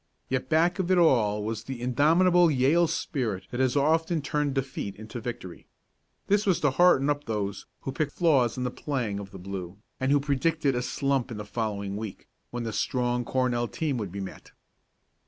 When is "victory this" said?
5.21-6.47